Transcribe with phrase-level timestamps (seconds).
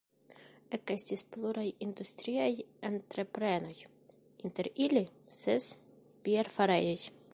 [0.75, 2.49] Ekestis pluraj industriaj
[2.89, 3.75] entreprenoj,
[4.49, 5.05] inter ili
[5.41, 5.69] ses
[6.27, 6.99] bierfarejoj.